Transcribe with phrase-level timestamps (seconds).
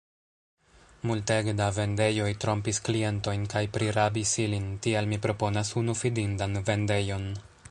[1.09, 7.35] Multege da vendejoj trompis klientojn kaj prirabis ilin, tial mi proponas unu fidindan vendejon.